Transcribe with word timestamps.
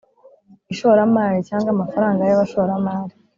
ishoramari 0.73 1.37
cyangwa 1.49 1.69
amafaranga 1.75 2.21
yabashoramari 2.29 3.13